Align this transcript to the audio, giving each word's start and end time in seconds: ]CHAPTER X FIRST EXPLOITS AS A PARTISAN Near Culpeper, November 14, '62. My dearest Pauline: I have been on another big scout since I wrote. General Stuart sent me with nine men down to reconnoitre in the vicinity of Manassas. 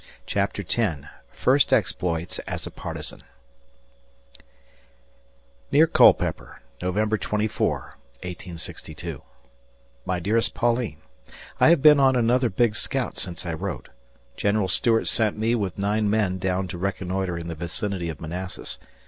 ]CHAPTER 0.25 0.63
X 0.67 0.97
FIRST 1.31 1.71
EXPLOITS 1.71 2.39
AS 2.47 2.65
A 2.65 2.71
PARTISAN 2.71 3.21
Near 5.71 5.85
Culpeper, 5.85 6.63
November 6.81 7.19
14, 7.19 8.57
'62. 8.57 9.21
My 10.03 10.19
dearest 10.19 10.55
Pauline: 10.55 11.01
I 11.59 11.69
have 11.69 11.83
been 11.83 11.99
on 11.99 12.15
another 12.15 12.49
big 12.49 12.75
scout 12.75 13.19
since 13.19 13.45
I 13.45 13.53
wrote. 13.53 13.89
General 14.35 14.69
Stuart 14.69 15.05
sent 15.05 15.37
me 15.37 15.53
with 15.53 15.77
nine 15.77 16.09
men 16.09 16.39
down 16.39 16.67
to 16.69 16.79
reconnoitre 16.79 17.37
in 17.37 17.47
the 17.47 17.53
vicinity 17.53 18.09
of 18.09 18.19
Manassas. 18.19 18.79